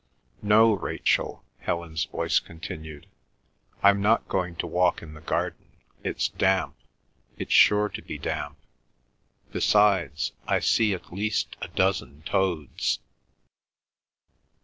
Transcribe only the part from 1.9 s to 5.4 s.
voice continued, "I'm not going to walk in the